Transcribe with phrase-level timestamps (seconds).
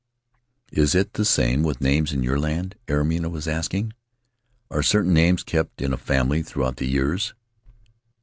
[0.71, 3.93] "Is it the same with names in your land?" Airima was asking.
[4.71, 7.35] "Are certain names kept in a family throughout the years?"